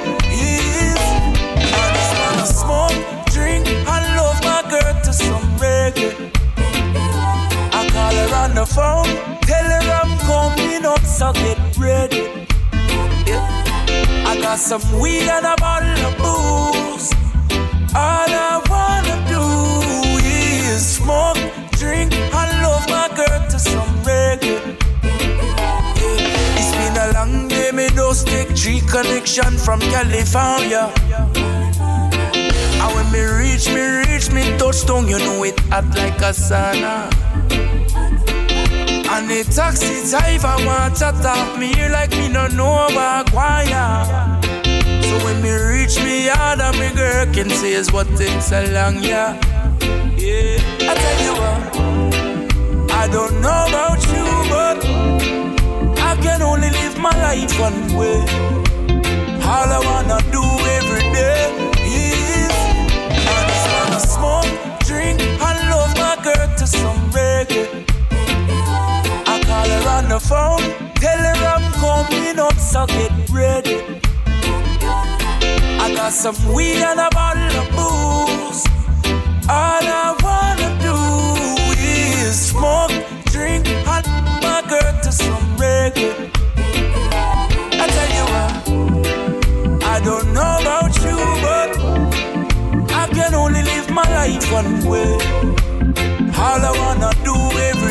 [5.97, 9.07] I call her on the phone,
[9.43, 12.47] tell her I'm coming up, so get ready.
[13.27, 14.27] Yeah.
[14.27, 17.13] I got some weed and a bottle of booze.
[17.95, 19.45] All I wanna do
[20.27, 21.39] is smoke,
[21.73, 24.77] drink, and love my girl to some reggae.
[25.03, 26.59] Yeah.
[26.59, 30.93] It's been a long day, me just take three connection from California.
[32.85, 37.09] And when me reach, me reach, me touchdown, you know it hot like a sauna.
[39.09, 43.89] And the taxi driver want to talk me here like me no know about choir.
[45.01, 48.63] So when me reach me yard and me girl can say is what takes so
[48.73, 49.33] long, yeah.
[50.19, 54.85] Yeah, I tell you what, I don't know about you, but
[56.05, 58.21] I can only live my life one way.
[59.41, 60.43] All I wanna do
[60.77, 61.54] every day
[70.29, 70.63] phone,
[70.97, 74.01] tell her I'm coming up, so get ready.
[75.67, 78.65] I got some weed and a bottle of booze.
[79.49, 80.97] All I wanna do
[81.79, 82.93] is smoke,
[83.27, 84.07] drink, and
[84.43, 86.31] my girl to some reggae.
[87.83, 91.69] I tell you what, I don't know about you, but
[92.93, 95.13] I can only live my life one way.
[96.39, 97.35] All I wanna do
[97.71, 97.84] every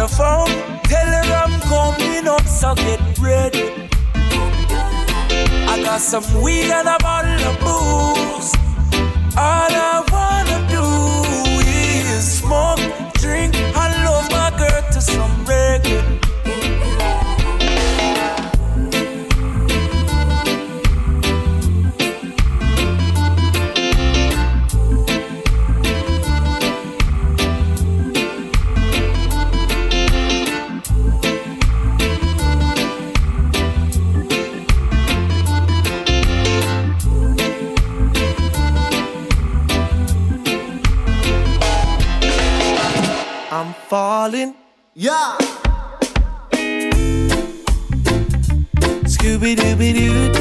[0.00, 0.48] the phone,
[0.84, 3.90] tell her I'm coming up, so get ready.
[5.72, 8.50] I got some weed and a bottle of booze.
[9.36, 10.69] All I wanna
[43.90, 44.54] falling.
[44.94, 45.36] Yeah.
[49.12, 50.39] Scooby Dooby Doo.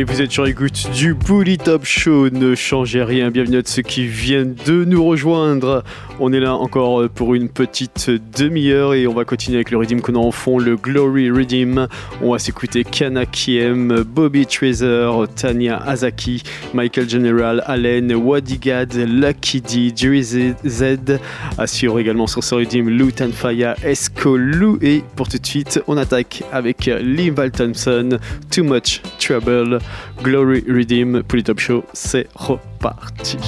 [0.00, 2.30] Est, vous êtes sur écoute du Bully Top Show.
[2.30, 3.30] Ne changez rien.
[3.30, 5.84] Bienvenue à ceux qui viennent de nous rejoindre.
[6.22, 10.02] On est là encore pour une petite demi-heure et on va continuer avec le redeem
[10.02, 11.88] qu'on a en fond, le Glory Redeem.
[12.20, 16.42] On va s'écouter Kana Kiem, Bobby Trazer, Tanya Azaki,
[16.74, 21.18] Michael General, Allen, Wadigad, Lucky D, Jerry Z.
[21.56, 24.78] Assure également sur ce redeem Lutan Faya, Esco Lou.
[24.82, 28.18] Et pour tout de suite, on attaque avec Lee Thompson,
[28.50, 29.78] Too Much Trouble,
[30.22, 31.82] Glory Redeem pour les Top Show.
[31.94, 33.38] C'est reparti.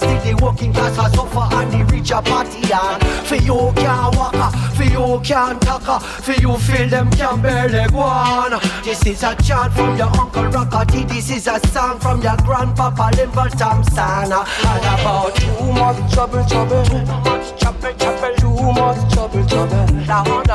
[0.00, 3.00] But still working class a suffer and the rich a party on.
[3.26, 7.40] For you can't walk, uh, for you can't talk, uh, for you feel them can
[7.40, 8.60] barely go on.
[8.82, 13.10] This is a chant from your uncle Rockety, this is a song from your grandpapa
[13.16, 14.32] Limber Thompson.
[14.32, 16.84] uh, And about Too much trouble, trouble.
[16.84, 18.34] too much trouble, trouble.
[18.36, 19.86] Too much trouble, trouble.
[20.08, 20.50] Lord.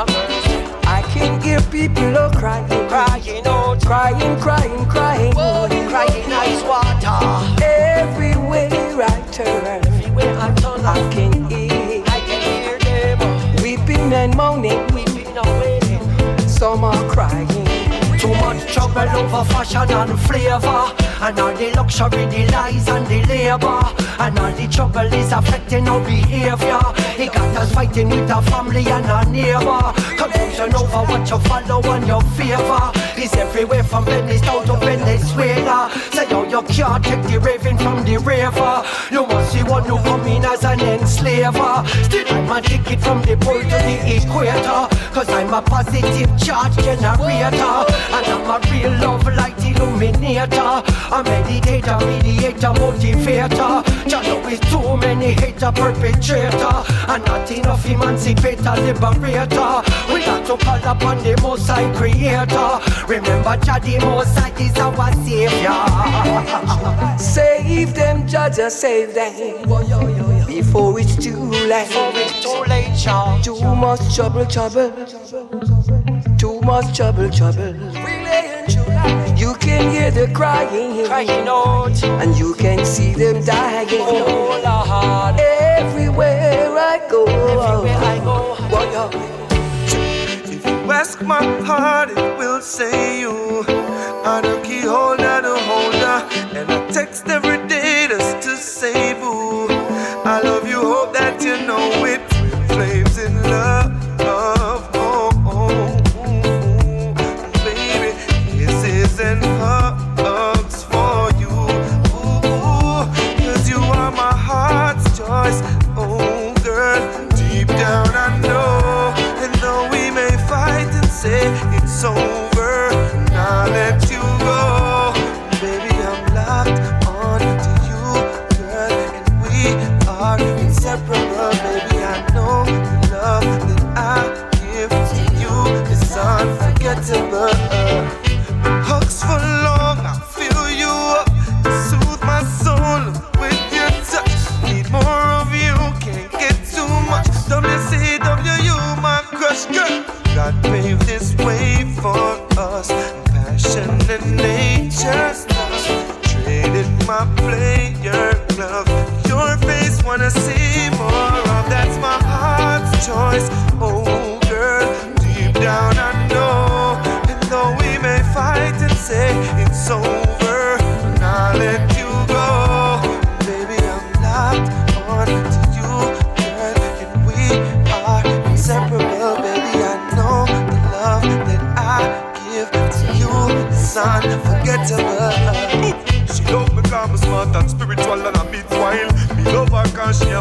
[0.86, 5.32] I can hear people are crying, Crying out, crying, crying, crying.
[5.36, 7.49] oh, crying ice water.
[14.40, 14.86] Moaning.
[14.94, 16.48] weeping.
[16.48, 17.48] Some are crying.
[18.20, 20.82] Too much trouble over fashion and flavor
[21.24, 23.82] And all the luxury, the lies and the labor
[24.24, 26.82] And all the trouble is affecting our behavior
[27.22, 31.80] It got us fighting with our family and our neighbor Confusion over what you follow
[31.92, 35.90] and your favor Is everywhere from Venice down to Venezuela.
[36.12, 39.96] Say yo, you can't take the raving from the raver You must see one who
[39.98, 41.86] come in as an enslaver.
[42.04, 46.76] Still I'm a ticket from the pole to the equator Cause I'm a positive charge
[46.76, 47.84] generator.
[48.14, 50.82] And I'm a real love light illuminator.
[51.10, 53.82] A meditator, mediator, motivator.
[54.08, 56.84] Know it's too many hater perpetrator.
[57.08, 59.82] And not enough emancipator, liberator.
[60.12, 64.76] We got to call upon the most high creator Remember Jah the most high is
[64.78, 69.32] our savior Save them, Judge, save them.
[70.46, 71.88] Before it's too late.
[71.88, 74.90] Before it's too late, Jah Too much trouble, trouble.
[76.38, 77.74] Too much trouble, trouble.
[79.36, 83.88] You can hear the crying, Crying oh, out and you can see them dying.
[83.92, 89.49] Oh Lord Everywhere I go, Everywhere I go Boy, oh.
[91.00, 93.79] Ask my heart, it will say you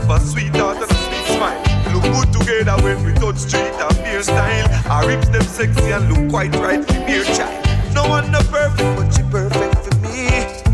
[0.09, 1.61] have a sweet heart and a sweet smile.
[1.93, 4.67] Look good together when we touch street and beer style.
[4.67, 7.65] Her hips them sexy and look quite right for beer child.
[7.93, 10.27] No one no perfect, but she perfect for me.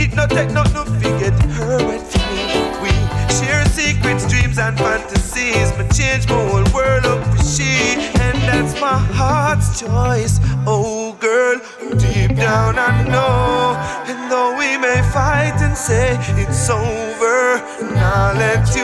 [0.04, 2.46] It not take nothing to get her wet for me.
[2.82, 2.92] We
[3.38, 5.72] share secrets, dreams and fantasies.
[5.74, 10.40] But change my whole world up for she, and that's my heart's choice.
[10.66, 11.60] Oh girl,
[11.98, 13.76] deep down I know.
[14.08, 17.60] And though we may fight and say it's over,
[17.94, 18.75] now let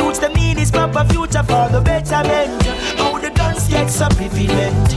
[0.00, 2.66] All the need proper future for the betterment.
[3.00, 4.88] All the guns get so prevalent.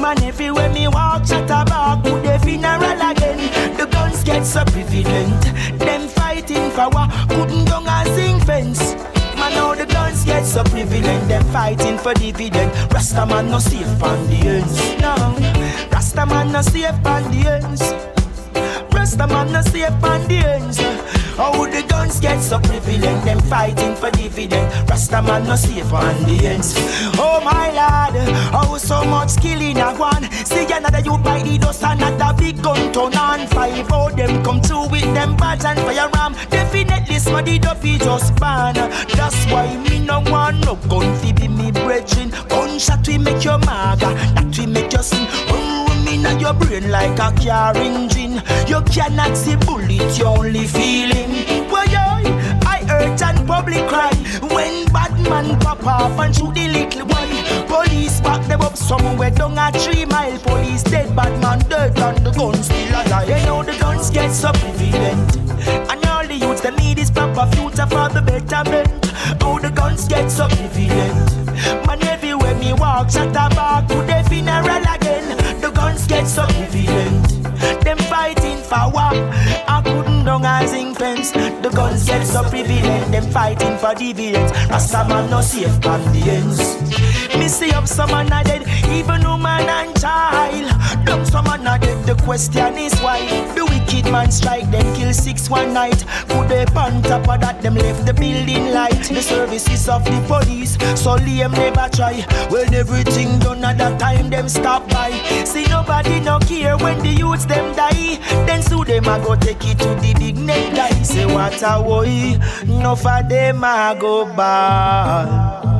[0.00, 3.38] Man, everywhere me walk, shut about, put the funeral again.
[3.76, 5.42] The guns get so prevalent.
[5.78, 8.94] Them fighting for what couldn't go and sing fence.
[9.36, 11.28] Man, now the guns get so prevalent.
[11.28, 12.72] Them fighting for dividend.
[12.92, 14.78] Rasta man no safe on the ends.
[15.00, 15.14] No,
[15.92, 17.82] Rasta man no safe on the ends.
[18.94, 21.15] Rasta man no safe on the ends.
[21.36, 24.72] How the guns get so prevalent, them fighting for dividend.
[24.88, 26.74] Rasta man no safe on the ends.
[27.18, 30.30] Oh my lord, how so much killing a one.
[30.46, 33.46] See another you by the dust, another big gun turn on.
[33.48, 36.32] Five out them come through with them badge and firearm.
[36.48, 38.74] Definitely smarty duffy just ban.
[38.74, 42.30] That's why me no want no gun fi be me brethren.
[42.48, 45.26] Gunshot we make your maga, that we make your sin.
[46.06, 48.42] Oh, me in your brain like a car engine.
[48.66, 51.68] You cannot see bullet, you only feel him.
[51.70, 51.86] Why
[52.66, 54.12] I hurt and public cry
[54.52, 57.66] when bad man pop off and shoot the little one.
[57.66, 60.38] Police back them up somewhere down a three mile.
[60.38, 63.28] Police dead, bad man dead, and the gun still alive.
[63.28, 65.36] You know the guns get so prevalent,
[65.90, 68.88] and all the youths them need is proper future for the betterment.
[69.42, 71.46] Oh, the guns get so prevalent,
[71.86, 73.45] man everywhere me walk, shut up,
[76.26, 77.44] so prevalent.
[77.84, 79.14] Them fighting for what?
[79.68, 81.30] I couldn't down a zinc fence.
[81.30, 83.12] The guns get so prevalent.
[83.12, 84.52] Them fighting for dividends.
[84.68, 87.15] Rasta man no safe on the ends.
[87.38, 90.70] Me see up some man a dead, even woman and child.
[91.04, 92.06] Down some man a dead.
[92.06, 93.20] The question is why
[93.54, 96.04] the wicked man strike them kill six one night.
[96.28, 99.02] Put they on top of that them left the building light.
[99.02, 102.24] The services of the police so lame never try.
[102.50, 105.12] When everything done at that time them stop by.
[105.44, 108.16] See nobody no care when the youths them die.
[108.46, 111.02] Then sue them a go take it to the big neck guy.
[111.02, 115.75] Say what a way, no for them a go bad.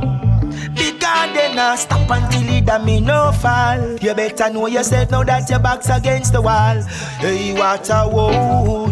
[1.16, 3.96] Because they not stop until it a me no fall.
[4.02, 6.82] You better know yourself now that your back's against the wall.
[7.18, 8.88] Hey, what a woe,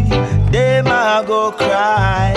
[0.50, 2.32] them a go cry.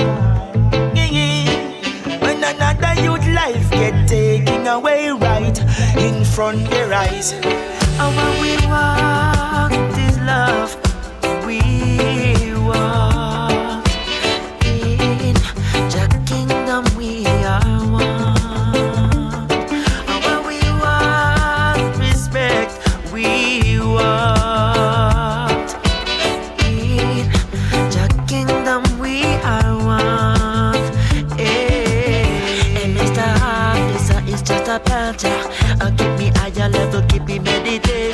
[2.21, 5.57] When another youth life get taken away right
[5.97, 7.31] in front their eyes.
[7.31, 10.86] And when we walk this love,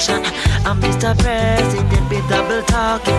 [0.07, 0.65] meditation.
[0.65, 1.17] I'm Mr.
[1.17, 3.13] President, be double talking,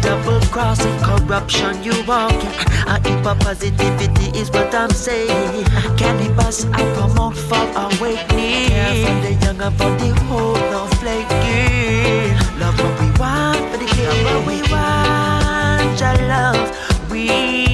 [0.00, 2.50] double crossing, corruption you walking.
[2.86, 5.64] I hip hop positivity is what I'm saying.
[5.96, 8.70] Cannabis I promote for awakening.
[8.70, 12.36] Yeah, for the young and for the old, no flaking.
[12.58, 14.06] Love what we want for the kids.
[14.06, 17.10] Love what we want, your love.
[17.10, 17.65] We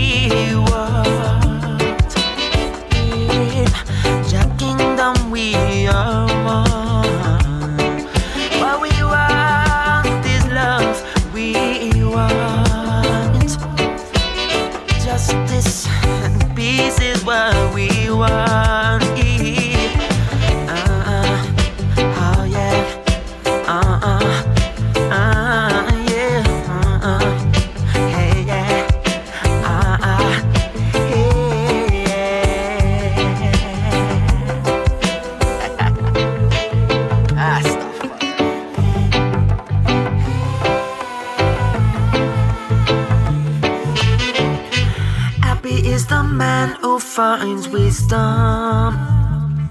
[48.03, 49.71] wisdom.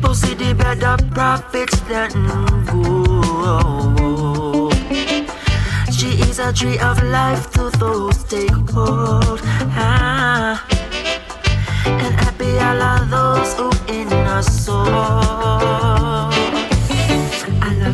[0.00, 2.10] Pussy the better prophets than
[2.66, 4.04] good.
[5.92, 9.40] She is a tree of life to those take hold.
[9.74, 10.64] Ah.
[11.84, 15.67] And happy of those who in a soul.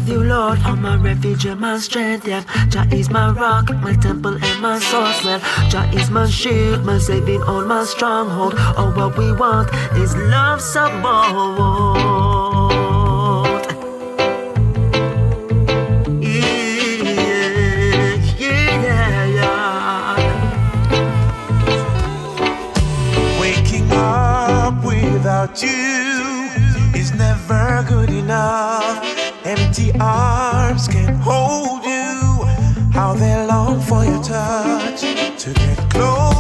[0.05, 2.28] Love you, Lord, I'm my refuge and my strength.
[2.28, 5.24] Yeah, Jah is my rock, my temple and my source.
[5.24, 5.40] Well,
[5.70, 8.55] Jah is my shield, my saving, all my stronghold.
[8.76, 10.93] All what we want is love, support.
[16.20, 16.52] Yeah,
[18.39, 20.20] yeah, yeah.
[23.40, 25.93] Waking up without you
[30.05, 32.44] arms can't hold you.
[32.93, 35.01] How they long for your touch
[35.43, 36.34] to get close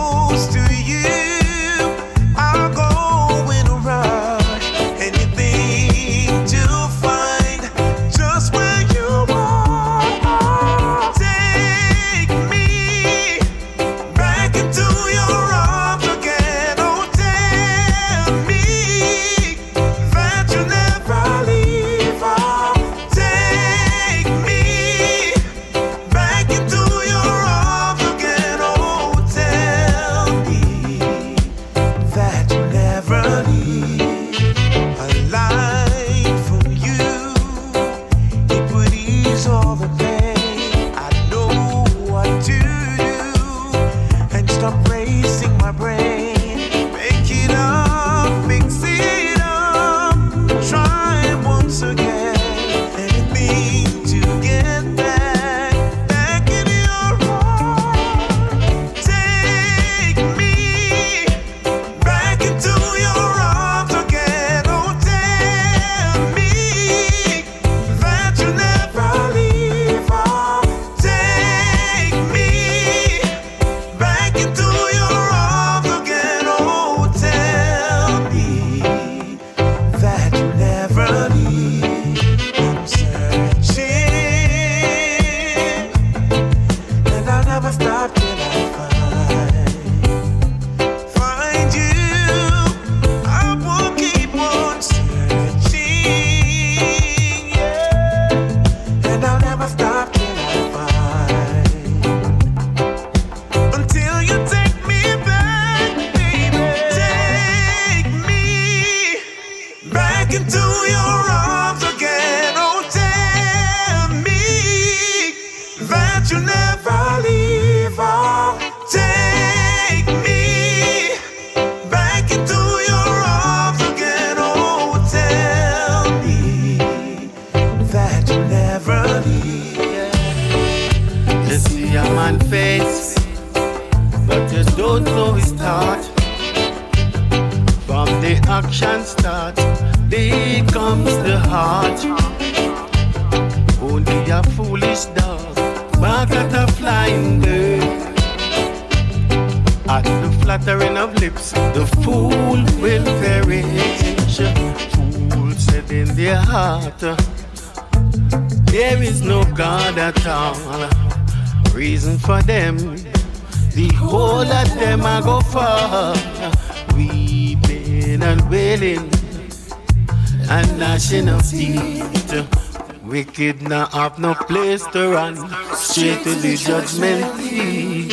[174.46, 175.36] place to run,
[175.74, 178.12] straight to the judgment heap.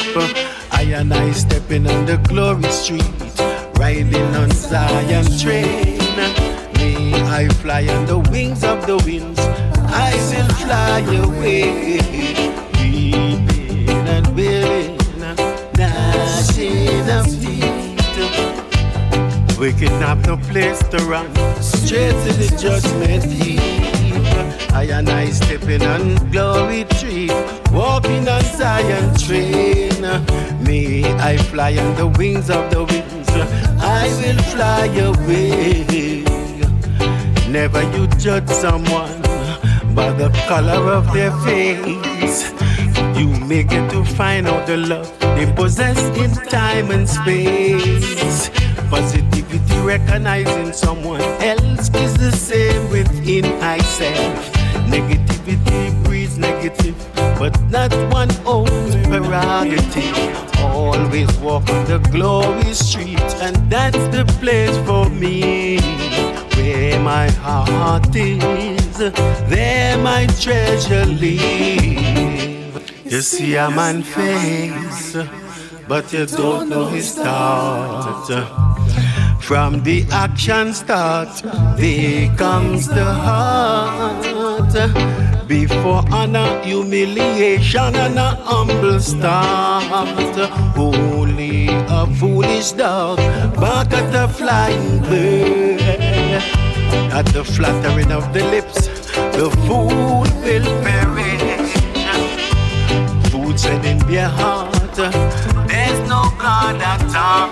[0.72, 3.04] I and I stepping on the glory street,
[3.78, 5.98] riding on Zion train.
[6.78, 12.00] Me, I fly on the wings of the winds, I will fly away.
[12.80, 14.98] Weeping and wailing,
[15.78, 18.00] gnashing of teeth.
[19.60, 21.30] Wicked have no place to run,
[21.62, 23.81] straight to the judgment heap.
[24.74, 27.30] I and I stepping on glory tree,
[27.72, 30.02] walking on Zion train.
[30.64, 33.30] May I fly on the wings of the winds,
[33.82, 36.24] I will fly away.
[37.52, 39.22] Never you judge someone
[39.94, 42.52] by the color of their face.
[43.20, 48.50] You may get to find out the love they possess in time and space.
[48.90, 54.61] Positivity recognizing someone else is the same within myself.
[54.92, 56.96] Negativity breeds negative,
[57.40, 60.16] but not one owns prerogative.
[60.60, 65.80] Always walk on the glory street, and that's the place for me.
[66.56, 68.98] Where my heart is,
[69.50, 72.92] there my treasure lives.
[73.06, 75.18] You see a man face,
[75.88, 78.30] but you don't know his start.
[79.42, 81.42] From the action start,
[81.78, 84.31] there comes the heart.
[85.48, 90.38] Before honor, humiliation, and a humble start.
[90.78, 93.18] Only a foolish dog
[93.56, 95.82] bark at the flying bird.
[97.12, 98.88] At the flattering of the lips,
[99.36, 101.74] the fool will perish.
[103.30, 104.96] Food said in their heart,
[105.68, 107.51] there's no God at all.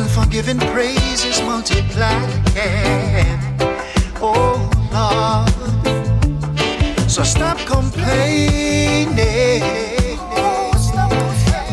[0.00, 2.28] and forgiving praises multiplied.
[4.22, 5.50] Oh Lord,
[7.10, 9.18] so stop complaining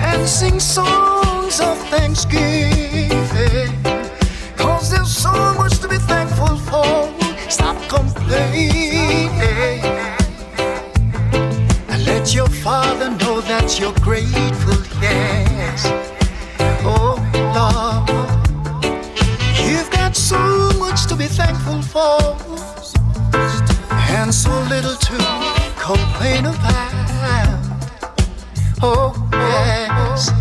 [0.10, 3.72] and sing songs of thanksgiving.
[4.58, 7.14] Cause there's so much to be thankful for.
[7.50, 9.30] Stop complaining
[11.90, 14.78] and let your Father know that you're grateful.
[15.02, 15.47] Yeah.
[24.48, 25.18] so little to
[25.76, 27.60] complain about.
[28.82, 30.32] Oh, yes.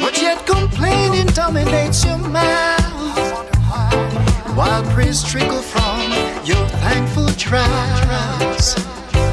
[0.00, 3.46] But yet complaining dominates your mouth.
[4.56, 6.00] While praise trickle from
[6.50, 8.74] your thankful trouts.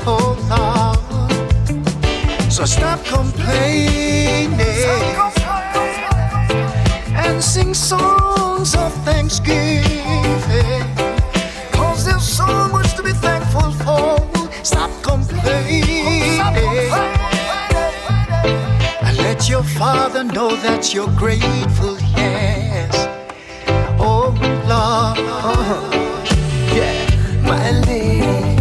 [0.06, 1.02] Oh, Lord.
[2.52, 4.54] So stop complaining
[7.26, 9.63] and sing songs of thanksgiving.
[19.78, 23.08] Father, know that you're grateful, yes.
[24.00, 24.30] Oh,
[24.68, 25.18] Lord,
[26.74, 28.53] yeah, my lady.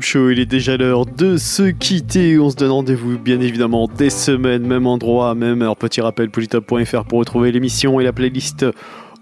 [0.00, 0.30] Show.
[0.30, 2.38] Il est déjà l'heure de se quitter.
[2.38, 5.76] On se donne rendez-vous, bien évidemment, des semaines, même endroit, même heure.
[5.76, 8.66] Petit rappel, polytop.fr pour retrouver l'émission et la playlist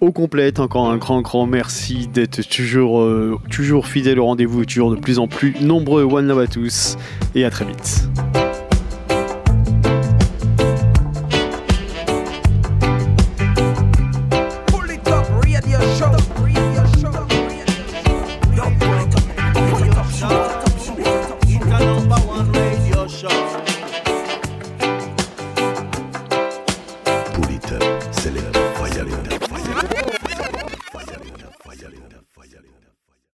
[0.00, 0.60] au complète.
[0.60, 5.18] Encore un grand, grand merci d'être toujours, euh, toujours fidèle au rendez-vous, toujours de plus
[5.18, 6.02] en plus nombreux.
[6.02, 6.96] One love à tous
[7.34, 8.08] et à très vite.